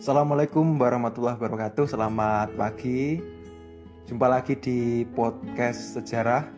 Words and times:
Assalamualaikum 0.00 0.80
warahmatullahi 0.80 1.36
wabarakatuh. 1.36 1.92
Selamat 1.92 2.56
pagi. 2.56 3.20
Jumpa 4.08 4.32
lagi 4.32 4.56
di 4.56 5.04
podcast 5.04 6.00
sejarah 6.00 6.48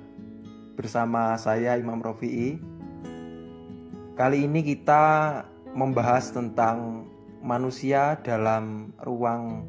Bersama 0.79 1.35
saya 1.35 1.75
Imam 1.75 1.99
Rofi'i 1.99 2.63
Kali 4.15 4.47
ini 4.47 4.62
kita 4.62 5.43
membahas 5.75 6.30
tentang 6.30 7.11
manusia 7.43 8.15
dalam 8.23 8.95
ruang 9.02 9.66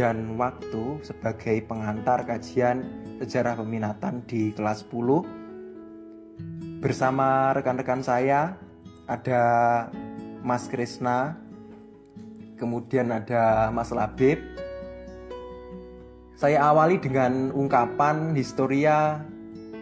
dan 0.00 0.40
waktu 0.40 1.04
sebagai 1.04 1.60
pengantar 1.68 2.24
kajian 2.24 2.88
sejarah 3.20 3.60
peminatan 3.60 4.24
di 4.24 4.56
kelas 4.56 4.88
10 4.88 6.80
Bersama 6.80 7.52
rekan-rekan 7.52 8.00
saya 8.00 8.56
ada 9.04 9.44
Mas 10.40 10.72
Krisna, 10.72 11.36
kemudian 12.60 13.08
ada 13.08 13.72
Mas 13.72 13.88
Labib. 13.88 14.36
Saya 16.36 16.68
awali 16.68 17.00
dengan 17.00 17.48
ungkapan 17.56 18.36
Historia 18.36 19.24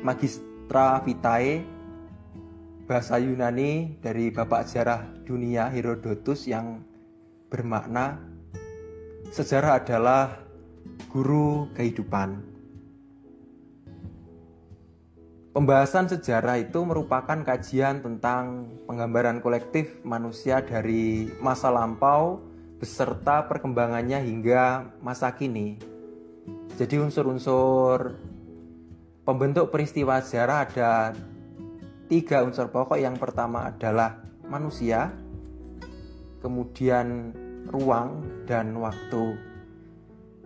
Magistra 0.06 1.02
Vitae 1.02 1.66
bahasa 2.87 3.18
Yunani 3.18 3.98
dari 3.98 4.30
Bapak 4.30 4.70
Sejarah 4.70 5.02
Dunia 5.27 5.66
Herodotus 5.68 6.46
yang 6.46 6.87
bermakna 7.51 8.23
sejarah 9.34 9.82
adalah 9.82 10.40
guru 11.12 11.68
kehidupan. 11.76 12.48
Pembahasan 15.52 16.06
sejarah 16.06 16.62
itu 16.62 16.80
merupakan 16.87 17.42
kajian 17.42 17.98
tentang 17.98 18.73
penggambaran 18.87 19.42
kolektif 19.42 20.01
manusia 20.06 20.62
dari 20.62 21.29
masa 21.42 21.68
lampau 21.68 22.48
beserta 22.79 23.43
perkembangannya 23.51 24.23
hingga 24.23 24.95
masa 25.02 25.34
kini. 25.34 25.79
Jadi 26.79 26.95
unsur-unsur 27.02 28.15
pembentuk 29.26 29.74
peristiwa 29.74 30.23
sejarah 30.23 30.59
ada 30.62 30.93
tiga 32.07 32.46
unsur 32.46 32.70
pokok. 32.70 33.02
Yang 33.02 33.18
pertama 33.18 33.66
adalah 33.66 34.23
manusia, 34.46 35.10
kemudian 36.38 37.35
ruang 37.66 38.46
dan 38.46 38.73
waktu. 38.79 39.35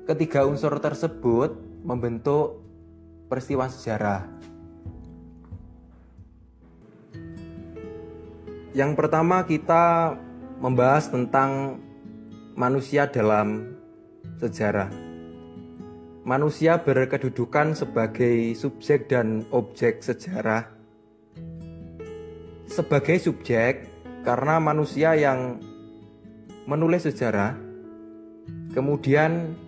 Ketiga 0.08 0.48
unsur 0.48 0.72
tersebut 0.80 1.54
membentuk 1.84 2.64
peristiwa 3.28 3.68
sejarah. 3.68 4.24
Yang 8.72 8.92
pertama 8.96 9.44
kita 9.44 10.16
membahas 10.58 11.12
tentang 11.12 11.76
manusia 12.52 13.08
dalam 13.08 13.76
sejarah. 14.36 14.92
Manusia 16.22 16.78
berkedudukan 16.78 17.74
sebagai 17.74 18.54
subjek 18.54 19.10
dan 19.10 19.42
objek 19.50 20.04
sejarah. 20.04 20.70
Sebagai 22.70 23.18
subjek 23.18 23.90
karena 24.22 24.62
manusia 24.62 25.18
yang 25.18 25.58
menulis 26.64 27.10
sejarah, 27.10 27.58
kemudian 28.70 29.58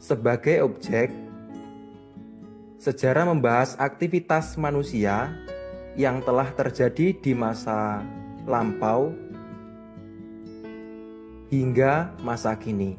sebagai 0.00 0.64
objek 0.64 1.12
sejarah 2.80 3.28
membahas 3.28 3.76
aktivitas 3.76 4.56
manusia 4.56 5.32
yang 5.96 6.24
telah 6.24 6.48
terjadi 6.52 7.16
di 7.16 7.32
masa 7.32 8.02
lampau 8.44 9.23
hingga 11.62 12.14
masa 12.22 12.58
kini. 12.58 12.98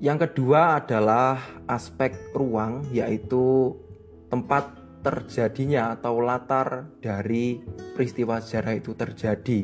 Yang 0.00 0.32
kedua 0.32 0.80
adalah 0.80 1.60
aspek 1.68 2.16
ruang, 2.32 2.88
yaitu 2.88 3.76
tempat 4.32 4.72
terjadinya 5.04 5.92
atau 5.92 6.24
latar 6.24 6.88
dari 7.04 7.60
peristiwa 7.92 8.40
sejarah 8.40 8.80
itu 8.80 8.96
terjadi. 8.96 9.60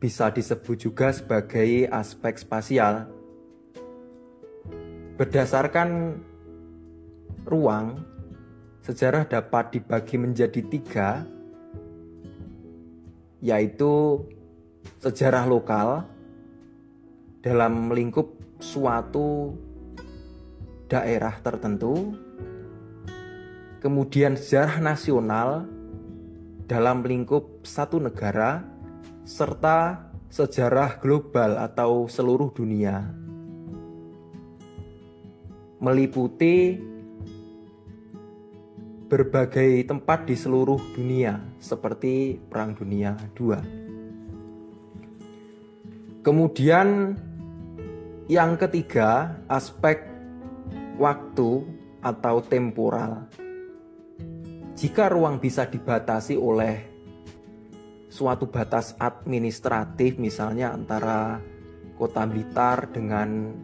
Bisa 0.00 0.32
disebut 0.32 0.76
juga 0.80 1.12
sebagai 1.12 1.92
aspek 1.92 2.40
spasial. 2.40 3.12
Berdasarkan 5.20 6.20
ruang, 7.44 8.00
sejarah 8.80 9.28
dapat 9.28 9.76
dibagi 9.76 10.16
menjadi 10.16 10.60
tiga, 10.72 11.24
yaitu 13.44 14.24
sejarah 15.02 15.44
lokal 15.44 16.08
dalam 17.44 17.92
lingkup 17.92 18.32
suatu 18.58 19.54
daerah 20.90 21.36
tertentu, 21.42 22.14
kemudian 23.82 24.34
sejarah 24.34 24.82
nasional 24.82 25.66
dalam 26.66 27.06
lingkup 27.06 27.62
satu 27.62 28.02
negara, 28.02 28.66
serta 29.22 30.10
sejarah 30.26 30.98
global 30.98 31.58
atau 31.62 32.10
seluruh 32.10 32.50
dunia, 32.50 33.06
meliputi 35.78 36.78
berbagai 39.06 39.86
tempat 39.86 40.26
di 40.26 40.34
seluruh 40.34 40.82
dunia 40.98 41.38
seperti 41.62 42.42
Perang 42.50 42.74
Dunia 42.74 43.14
II. 43.38 43.54
Kemudian 46.26 47.14
yang 48.26 48.58
ketiga, 48.58 49.38
aspek 49.46 50.02
waktu 50.98 51.62
atau 52.02 52.42
temporal. 52.42 53.30
Jika 54.74 55.06
ruang 55.06 55.38
bisa 55.38 55.70
dibatasi 55.70 56.34
oleh 56.34 56.82
suatu 58.10 58.50
batas 58.50 58.98
administratif 58.98 60.18
misalnya 60.18 60.74
antara 60.74 61.38
Kota 61.94 62.26
Blitar 62.26 62.90
dengan 62.90 63.54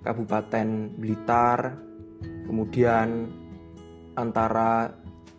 Kabupaten 0.00 0.68
Blitar, 0.96 1.76
kemudian 2.48 3.28
antara 4.14 4.94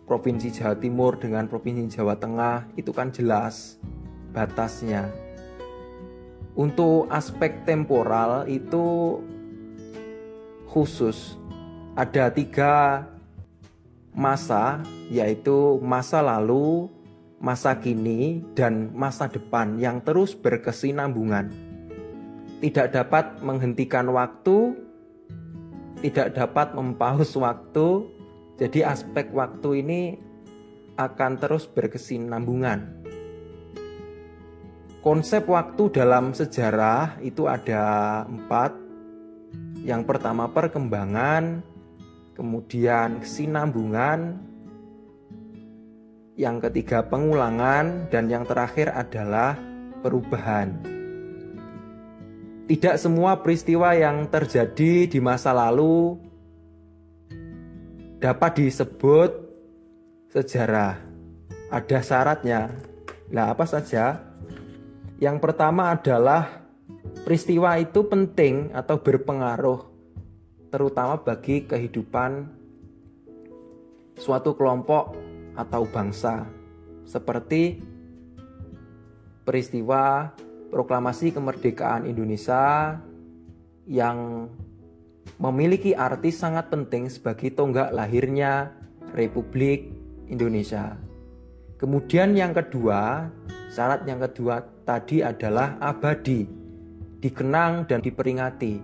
Provinsi 0.06 0.54
Jawa 0.54 0.78
Timur 0.78 1.18
dengan 1.18 1.50
Provinsi 1.50 1.98
Jawa 1.98 2.14
Tengah 2.14 2.70
itu 2.78 2.94
kan 2.94 3.10
jelas 3.10 3.76
batasnya. 4.30 5.10
Untuk 6.56 7.10
aspek 7.12 7.66
temporal 7.68 8.48
itu 8.48 9.18
khusus 10.70 11.36
ada 11.98 12.30
tiga 12.32 13.04
masa 14.16 14.80
yaitu 15.12 15.76
masa 15.84 16.24
lalu, 16.24 16.88
masa 17.42 17.76
kini, 17.76 18.46
dan 18.56 18.94
masa 18.96 19.28
depan 19.28 19.76
yang 19.76 20.00
terus 20.00 20.32
berkesinambungan. 20.32 21.52
Tidak 22.64 22.88
dapat 22.94 23.44
menghentikan 23.44 24.08
waktu, 24.08 24.72
tidak 26.00 26.32
dapat 26.32 26.72
mempaus 26.72 27.36
waktu, 27.36 28.15
jadi 28.56 28.88
aspek 28.88 29.28
waktu 29.36 29.84
ini 29.84 30.00
akan 30.96 31.32
terus 31.36 31.68
berkesinambungan. 31.68 33.04
Konsep 35.04 35.46
waktu 35.46 35.92
dalam 35.92 36.32
sejarah 36.32 37.20
itu 37.20 37.46
ada 37.46 38.24
empat. 38.26 38.72
Yang 39.86 40.02
pertama 40.08 40.50
perkembangan, 40.50 41.62
kemudian 42.34 43.22
kesinambungan, 43.22 44.40
yang 46.34 46.58
ketiga 46.58 47.06
pengulangan, 47.06 48.10
dan 48.10 48.26
yang 48.26 48.42
terakhir 48.42 48.90
adalah 48.90 49.54
perubahan. 50.02 50.74
Tidak 52.66 52.98
semua 52.98 53.38
peristiwa 53.38 53.94
yang 53.94 54.26
terjadi 54.26 55.06
di 55.06 55.18
masa 55.22 55.54
lalu 55.54 56.18
dapat 58.26 58.58
disebut 58.58 59.30
sejarah. 60.34 60.98
Ada 61.70 62.02
syaratnya. 62.02 62.74
Nah, 63.30 63.54
apa 63.54 63.62
saja? 63.70 64.18
Yang 65.22 65.38
pertama 65.38 65.94
adalah 65.94 66.66
peristiwa 67.22 67.78
itu 67.78 68.02
penting 68.02 68.74
atau 68.74 68.98
berpengaruh 68.98 69.78
terutama 70.74 71.22
bagi 71.22 71.70
kehidupan 71.70 72.50
suatu 74.18 74.58
kelompok 74.58 75.14
atau 75.54 75.86
bangsa 75.86 76.50
seperti 77.06 77.78
peristiwa 79.46 80.34
proklamasi 80.74 81.30
kemerdekaan 81.30 82.10
Indonesia 82.10 82.98
yang 83.86 84.50
memiliki 85.36 85.92
arti 85.92 86.32
sangat 86.32 86.72
penting 86.72 87.12
sebagai 87.12 87.52
tonggak 87.52 87.92
lahirnya 87.92 88.72
Republik 89.12 89.92
Indonesia. 90.28 90.96
Kemudian 91.76 92.32
yang 92.32 92.56
kedua, 92.56 93.28
Syarat 93.76 94.08
yang 94.08 94.16
kedua 94.24 94.64
tadi 94.88 95.20
adalah 95.20 95.76
abadi, 95.76 96.48
dikenang 97.20 97.84
dan 97.84 98.00
diperingati. 98.00 98.80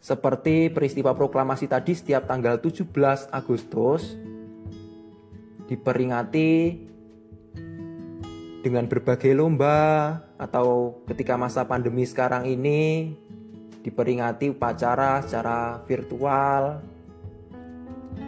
Seperti 0.00 0.72
peristiwa 0.72 1.12
proklamasi 1.12 1.68
tadi 1.68 1.92
setiap 1.92 2.24
tanggal 2.24 2.56
17 2.56 2.88
Agustus 3.28 4.16
diperingati 5.68 6.52
dengan 8.64 8.88
berbagai 8.88 9.36
lomba 9.36 10.20
atau 10.40 11.00
ketika 11.04 11.36
masa 11.36 11.68
pandemi 11.68 12.08
sekarang 12.08 12.48
ini 12.48 13.12
diperingati 13.84 14.48
upacara 14.48 15.20
secara 15.20 15.84
virtual. 15.84 16.80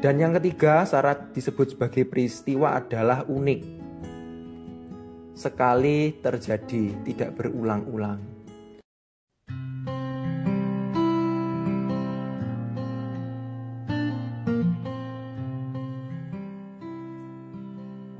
Dan 0.04 0.20
yang 0.20 0.36
ketiga, 0.36 0.84
syarat 0.84 1.32
disebut 1.32 1.72
sebagai 1.72 2.04
peristiwa 2.04 2.76
adalah 2.76 3.24
unik. 3.24 3.60
Sekali 5.32 6.20
terjadi, 6.20 7.00
tidak 7.08 7.40
berulang-ulang. 7.40 8.20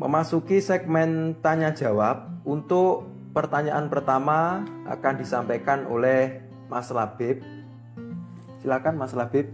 Memasuki 0.00 0.64
segmen 0.64 1.36
tanya 1.44 1.76
jawab, 1.76 2.40
untuk 2.48 3.04
pertanyaan 3.36 3.92
pertama 3.92 4.64
akan 4.88 5.14
disampaikan 5.20 5.84
oleh 5.84 6.45
Mas 6.66 6.90
Labib. 6.90 7.42
Silakan 8.62 8.94
Mas 8.98 9.14
Labib. 9.14 9.46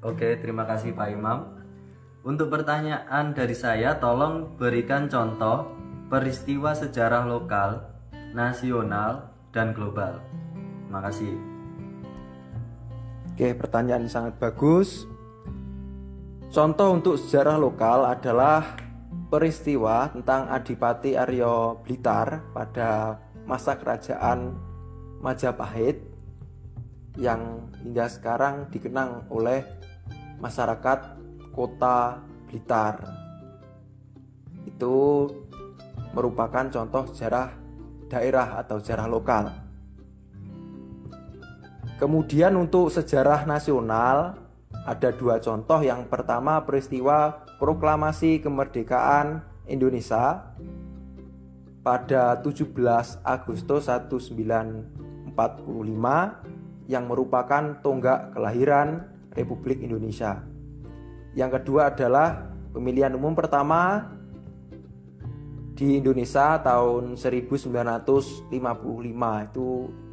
Oke, 0.00 0.40
terima 0.40 0.64
kasih 0.64 0.96
Pak 0.96 1.08
Imam. 1.12 1.60
Untuk 2.20 2.52
pertanyaan 2.52 3.32
dari 3.32 3.56
saya, 3.56 3.96
tolong 3.96 4.56
berikan 4.60 5.08
contoh 5.08 5.72
peristiwa 6.12 6.76
sejarah 6.76 7.24
lokal, 7.24 7.80
nasional, 8.36 9.32
dan 9.54 9.72
global. 9.72 10.20
Terima 10.84 11.00
kasih. 11.06 11.32
Oke, 13.32 13.56
pertanyaan 13.56 14.04
sangat 14.10 14.36
bagus. 14.36 15.08
Contoh 16.50 16.92
untuk 16.92 17.14
sejarah 17.14 17.56
lokal 17.56 18.04
adalah 18.10 18.76
peristiwa 19.30 20.10
tentang 20.10 20.50
Adipati 20.50 21.14
Aryo 21.14 21.78
Blitar 21.80 22.42
pada 22.50 23.22
masa 23.46 23.78
kerajaan 23.78 24.69
Majapahit 25.20 26.00
yang 27.20 27.68
hingga 27.84 28.08
sekarang 28.08 28.72
dikenang 28.72 29.28
oleh 29.28 29.60
masyarakat 30.40 31.20
kota 31.52 32.24
Blitar. 32.48 33.04
Itu 34.64 35.28
merupakan 36.16 36.66
contoh 36.72 37.06
sejarah 37.12 37.52
daerah 38.10 38.58
atau 38.58 38.82
sejarah 38.82 39.06
lokal. 39.06 39.44
Kemudian 42.00 42.56
untuk 42.56 42.88
sejarah 42.88 43.44
nasional 43.44 44.40
ada 44.88 45.12
dua 45.12 45.36
contoh. 45.38 45.84
Yang 45.84 46.08
pertama 46.08 46.64
peristiwa 46.64 47.44
proklamasi 47.60 48.40
kemerdekaan 48.40 49.44
Indonesia 49.68 50.56
pada 51.84 52.40
17 52.40 52.72
Agustus 53.20 53.84
1945 53.88 55.09
yang 56.90 57.06
merupakan 57.06 57.78
tonggak 57.80 58.34
kelahiran 58.34 59.06
Republik 59.32 59.78
Indonesia. 59.80 60.42
Yang 61.38 61.62
kedua 61.62 61.94
adalah 61.94 62.50
pemilihan 62.74 63.14
umum 63.14 63.38
pertama 63.38 64.10
di 65.78 65.96
Indonesia 65.96 66.58
tahun 66.60 67.14
1955 67.16 68.50
itu 69.48 69.68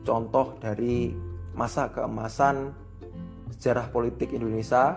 contoh 0.05 0.47
dari 0.61 1.11
masa 1.57 1.89
keemasan 1.89 2.71
sejarah 3.57 3.89
politik 3.89 4.31
Indonesia 4.31 4.95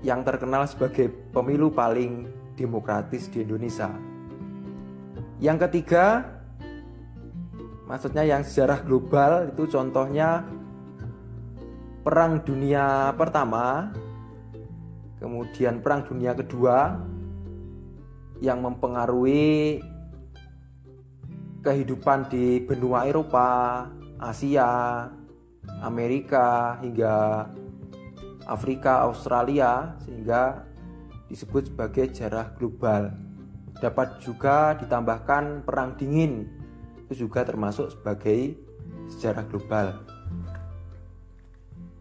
yang 0.00 0.24
terkenal 0.24 0.64
sebagai 0.64 1.12
pemilu 1.30 1.68
paling 1.68 2.26
demokratis 2.56 3.28
di 3.28 3.44
Indonesia. 3.44 3.92
Yang 5.38 5.68
ketiga, 5.68 6.37
maksudnya 7.88 8.22
yang 8.22 8.44
sejarah 8.44 8.84
global 8.84 9.48
itu 9.48 9.64
contohnya 9.64 10.44
Perang 12.04 12.40
Dunia 12.44 13.12
Pertama, 13.16 13.92
kemudian 15.20 15.80
Perang 15.80 16.04
Dunia 16.04 16.36
Kedua 16.36 17.00
yang 18.38 18.62
mempengaruhi 18.62 19.82
kehidupan 21.60 22.30
di 22.30 22.62
benua 22.64 23.04
Eropa, 23.04 23.84
Asia, 24.16 25.04
Amerika 25.82 26.78
hingga 26.80 27.44
Afrika, 28.48 29.04
Australia 29.04 29.98
sehingga 30.00 30.64
disebut 31.28 31.68
sebagai 31.68 32.08
sejarah 32.08 32.56
global. 32.56 33.12
Dapat 33.78 34.24
juga 34.24 34.74
ditambahkan 34.80 35.62
perang 35.68 35.92
dingin 36.00 36.57
juga 37.16 37.44
termasuk 37.44 37.92
sebagai 37.92 38.56
sejarah 39.08 39.44
global. 39.48 39.86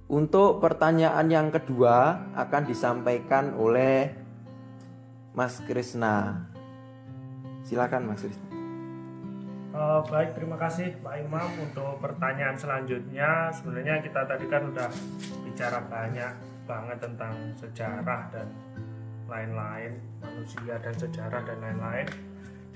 Untuk 0.08 0.64
pertanyaan 0.64 1.28
yang 1.28 1.48
kedua 1.52 2.32
akan 2.32 2.64
disampaikan 2.64 3.52
oleh 3.60 4.16
Mas 5.36 5.60
Krisna. 5.68 6.48
Silakan 7.68 8.08
Mas 8.08 8.24
Krisna. 8.24 8.48
Uh, 9.78 10.02
baik, 10.10 10.34
terima 10.34 10.58
kasih 10.58 10.96
Pak 11.06 11.22
Imam 11.22 11.46
untuk 11.60 12.02
pertanyaan 12.02 12.58
selanjutnya. 12.58 13.52
Sebenarnya 13.54 14.02
kita 14.02 14.26
tadi 14.26 14.48
kan 14.50 14.74
udah 14.74 14.90
bicara 15.46 15.84
banyak 15.86 16.34
banget 16.66 16.98
tentang 16.98 17.36
sejarah 17.60 18.32
dan 18.34 18.48
lain-lain, 19.28 20.02
manusia 20.24 20.80
dan 20.82 20.96
sejarah 20.96 21.44
dan 21.46 21.58
lain-lain. 21.62 22.08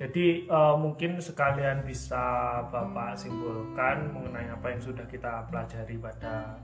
Jadi 0.01 0.49
uh, 0.49 0.73
mungkin 0.81 1.21
sekalian 1.21 1.85
bisa 1.85 2.57
Bapak 2.73 3.13
simpulkan 3.13 4.09
mengenai 4.09 4.49
apa 4.49 4.73
yang 4.73 4.81
sudah 4.81 5.05
kita 5.05 5.45
pelajari 5.53 6.01
pada 6.01 6.57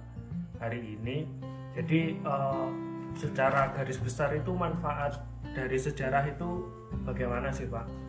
hari 0.58 0.98
ini. 0.98 1.30
Jadi 1.78 2.18
uh, 2.26 2.74
secara 3.14 3.70
garis 3.78 4.02
besar 4.02 4.34
itu 4.34 4.58
manfaat 4.58 5.22
dari 5.54 5.78
sejarah 5.78 6.26
itu 6.26 6.66
bagaimana 7.06 7.54
sih 7.54 7.70
Pak? 7.70 8.08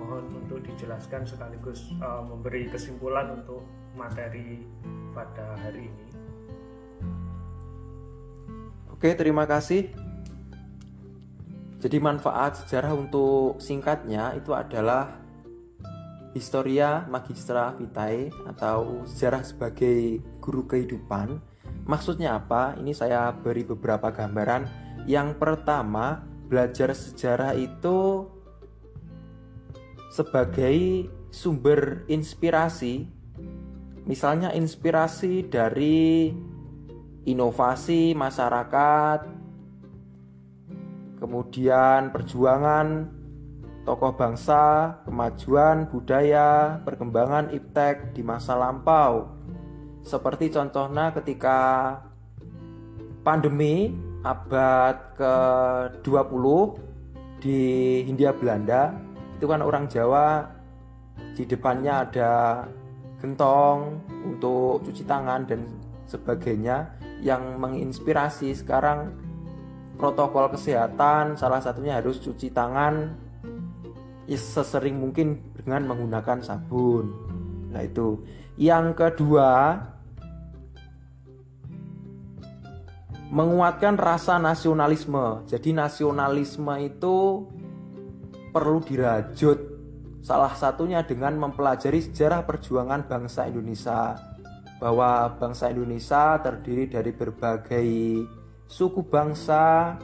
mohon 0.00 0.42
untuk 0.42 0.64
dijelaskan 0.64 1.28
sekaligus 1.28 1.92
uh, 2.00 2.24
memberi 2.24 2.66
kesimpulan 2.72 3.30
untuk 3.36 3.62
materi 3.92 4.64
pada 5.12 5.54
hari 5.60 5.92
ini. 5.92 6.06
Oke, 8.90 9.12
terima 9.14 9.44
kasih. 9.44 9.92
Jadi 11.80 11.96
manfaat 11.96 12.60
sejarah 12.60 12.92
untuk 12.92 13.56
singkatnya 13.56 14.36
itu 14.36 14.52
adalah 14.52 15.16
Historia 16.30 17.08
Magistra 17.10 17.74
Vitae 17.74 18.30
atau 18.46 19.02
sejarah 19.08 19.42
sebagai 19.42 20.22
guru 20.38 20.68
kehidupan. 20.68 21.40
Maksudnya 21.88 22.38
apa? 22.38 22.78
Ini 22.78 22.92
saya 22.94 23.32
beri 23.34 23.66
beberapa 23.66 24.12
gambaran. 24.12 24.68
Yang 25.08 25.40
pertama, 25.40 26.22
belajar 26.46 26.92
sejarah 26.94 27.56
itu 27.56 28.28
sebagai 30.12 31.08
sumber 31.32 32.04
inspirasi, 32.06 33.08
misalnya 34.04 34.52
inspirasi 34.52 35.48
dari 35.48 36.30
inovasi 37.24 38.12
masyarakat, 38.12 39.39
kemudian 41.30 42.10
perjuangan 42.10 43.06
tokoh 43.86 44.18
bangsa, 44.18 44.98
kemajuan 45.06 45.86
budaya, 45.86 46.82
perkembangan 46.82 47.54
iptek 47.54 48.10
di 48.10 48.26
masa 48.26 48.58
lampau. 48.58 49.30
Seperti 50.02 50.50
contohnya 50.50 51.14
ketika 51.14 51.58
pandemi 53.22 53.94
abad 54.26 55.14
ke-20 55.14 56.44
di 57.38 57.60
Hindia 58.10 58.34
Belanda 58.34 58.90
itu 59.38 59.46
kan 59.46 59.62
orang 59.62 59.86
Jawa 59.86 60.50
di 61.38 61.46
depannya 61.46 62.10
ada 62.10 62.32
gentong 63.22 64.02
untuk 64.26 64.82
cuci 64.82 65.06
tangan 65.06 65.46
dan 65.46 65.62
sebagainya 66.10 66.90
yang 67.22 67.62
menginspirasi 67.62 68.50
sekarang 68.50 69.29
protokol 70.00 70.48
kesehatan 70.56 71.36
salah 71.36 71.60
satunya 71.60 72.00
harus 72.00 72.16
cuci 72.24 72.48
tangan 72.56 73.12
sesering 74.32 74.96
mungkin 74.96 75.52
dengan 75.58 75.90
menggunakan 75.90 76.40
sabun. 76.40 77.12
Nah, 77.74 77.82
itu. 77.82 78.22
Yang 78.54 78.86
kedua, 78.94 79.74
menguatkan 83.30 83.98
rasa 83.98 84.38
nasionalisme. 84.38 85.46
Jadi 85.50 85.74
nasionalisme 85.74 86.74
itu 86.78 87.46
perlu 88.54 88.78
dirajut. 88.86 89.58
Salah 90.20 90.52
satunya 90.52 91.02
dengan 91.02 91.34
mempelajari 91.40 91.98
sejarah 91.98 92.46
perjuangan 92.46 93.10
bangsa 93.10 93.50
Indonesia. 93.50 94.14
Bahwa 94.78 95.36
bangsa 95.36 95.74
Indonesia 95.74 96.38
terdiri 96.40 96.88
dari 96.88 97.12
berbagai 97.12 97.88
suku 98.70 99.02
bangsa 99.02 99.98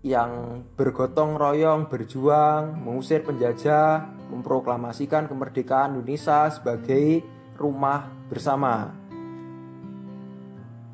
yang 0.00 0.64
bergotong 0.72 1.36
royong 1.36 1.92
berjuang 1.92 2.80
mengusir 2.80 3.20
penjajah, 3.20 4.08
memproklamasikan 4.32 5.28
kemerdekaan 5.28 6.00
Indonesia 6.00 6.48
sebagai 6.48 7.20
rumah 7.60 8.08
bersama. 8.32 8.88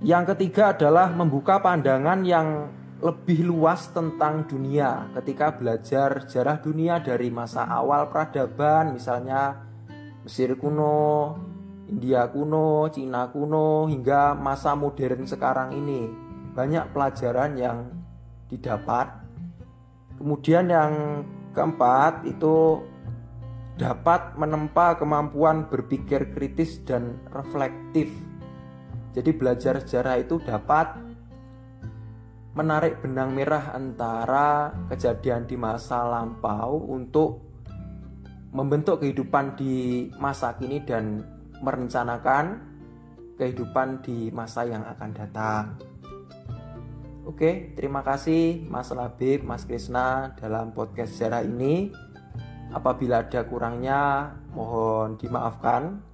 Yang 0.02 0.34
ketiga 0.34 0.74
adalah 0.74 1.14
membuka 1.14 1.62
pandangan 1.62 2.26
yang 2.26 2.74
lebih 2.98 3.46
luas 3.46 3.86
tentang 3.94 4.50
dunia 4.50 5.14
ketika 5.14 5.54
belajar 5.54 6.26
sejarah 6.26 6.58
dunia 6.58 6.98
dari 6.98 7.30
masa 7.30 7.70
awal 7.70 8.10
peradaban 8.10 8.98
misalnya 8.98 9.62
Mesir 10.24 10.56
kuno, 10.56 11.36
India 11.84 12.24
kuno, 12.32 12.88
Cina 12.88 13.28
kuno 13.28 13.84
hingga 13.88 14.32
masa 14.32 14.72
modern 14.72 15.28
sekarang 15.28 15.76
ini. 15.76 16.08
Banyak 16.56 16.94
pelajaran 16.94 17.52
yang 17.60 17.78
didapat. 18.48 19.10
Kemudian 20.16 20.70
yang 20.70 20.92
keempat 21.52 22.24
itu 22.24 22.80
dapat 23.74 24.38
menempa 24.38 24.94
kemampuan 24.94 25.66
berpikir 25.66 26.30
kritis 26.30 26.78
dan 26.86 27.18
reflektif. 27.34 28.08
Jadi 29.14 29.30
belajar 29.34 29.82
sejarah 29.82 30.22
itu 30.22 30.38
dapat 30.42 30.94
menarik 32.54 33.02
benang 33.02 33.34
merah 33.34 33.74
antara 33.74 34.70
kejadian 34.86 35.42
di 35.50 35.58
masa 35.58 36.06
lampau 36.06 36.86
untuk 36.86 37.42
membentuk 38.54 39.02
kehidupan 39.02 39.58
di 39.58 40.06
masa 40.22 40.54
kini 40.54 40.78
dan 40.86 41.33
merencanakan 41.64 42.60
kehidupan 43.40 44.04
di 44.04 44.28
masa 44.30 44.68
yang 44.68 44.84
akan 44.84 45.10
datang. 45.16 45.64
Oke, 47.24 47.72
terima 47.72 48.04
kasih 48.04 48.68
Mas 48.68 48.92
Labib, 48.92 49.48
Mas 49.48 49.64
Krisna 49.64 50.36
dalam 50.36 50.76
podcast 50.76 51.16
sejarah 51.16 51.40
ini. 51.40 51.88
Apabila 52.68 53.24
ada 53.24 53.48
kurangnya, 53.48 54.34
mohon 54.52 55.16
dimaafkan. 55.16 56.04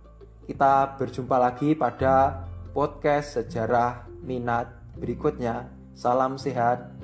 Kita 0.46 0.94
berjumpa 0.94 1.34
lagi 1.34 1.74
pada 1.74 2.46
podcast 2.70 3.42
sejarah 3.42 4.06
minat 4.22 4.70
berikutnya. 4.94 5.66
Salam 5.98 6.38
sehat 6.38 6.99